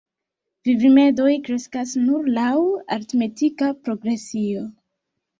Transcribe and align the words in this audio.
Vivrimedoj 0.67 1.33
kreskas 1.47 1.91
nur 2.05 2.29
laŭ 2.37 2.53
aritmetika 2.95 3.69
progresio. 3.83 4.65